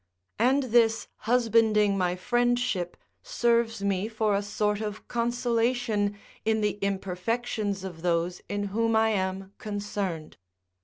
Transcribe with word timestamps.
And 0.39 0.63
this 0.63 1.07
husbanding 1.29 1.95
my 1.95 2.15
friendship 2.15 2.97
serves 3.21 3.83
me 3.83 4.07
for 4.07 4.33
a 4.33 4.41
sort 4.41 4.81
of 4.81 5.07
consolation 5.07 6.17
in 6.43 6.61
the 6.61 6.79
imperfections 6.81 7.83
of 7.83 8.01
those 8.01 8.41
in 8.49 8.63
whom 8.73 8.95
I 8.95 9.09
am 9.09 9.53
concerned. 9.59 10.37